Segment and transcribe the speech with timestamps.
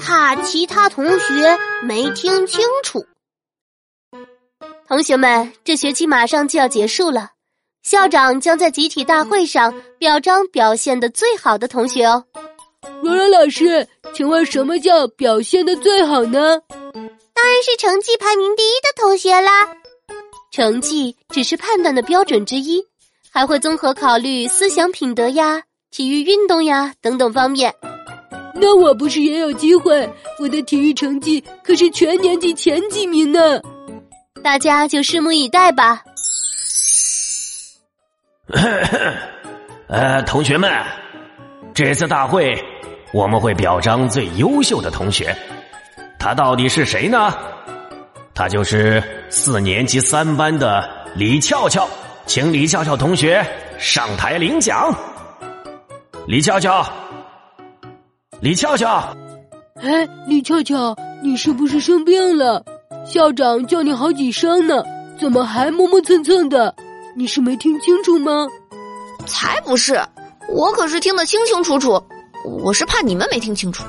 [0.00, 3.04] 怕其他同学没听清楚。
[4.88, 7.30] 同学们，这学期马上就要结束了，
[7.82, 12.24] 校长将在集体大会上表彰表现的最好的同学哦。
[13.02, 16.60] 罗罗老师，请问什么叫表现的最好呢？
[16.72, 19.68] 当然是成绩排名第一的同学啦。
[20.50, 22.82] 成绩只是判断的标准之一，
[23.30, 27.72] 还会综合考虑思想品德呀、体育运动呀等等方面。
[28.60, 30.08] 那我不是也有机会？
[30.38, 33.60] 我的体育成绩可是全年级前几名呢。
[34.42, 36.02] 大家就拭目以待吧。
[39.88, 40.70] 呃，同学们，
[41.74, 42.56] 这次大会
[43.12, 45.34] 我们会表彰最优秀的同学，
[46.18, 47.32] 他到底是谁呢？
[48.34, 51.88] 他就是四年级三班的李俏俏，
[52.26, 53.44] 请李俏俏同学
[53.78, 54.94] 上台领奖。
[56.26, 56.86] 李俏俏，
[58.42, 59.14] 李俏俏，
[59.82, 62.64] 哎，李俏俏，你是不是生病了？
[63.04, 64.82] 校长叫你好几声呢，
[65.20, 66.74] 怎么还磨磨蹭蹭的？
[67.14, 68.48] 你是没听清楚吗？
[69.26, 70.00] 才不是，
[70.48, 72.02] 我可是听得清清楚楚。
[72.62, 73.84] 我是怕你们没听清楚。